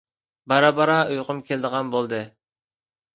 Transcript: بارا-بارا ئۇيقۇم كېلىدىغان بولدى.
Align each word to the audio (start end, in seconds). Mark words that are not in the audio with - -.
بارا-بارا 0.53 0.95
ئۇيقۇم 1.11 1.43
كېلىدىغان 1.49 1.91
بولدى. 1.97 2.23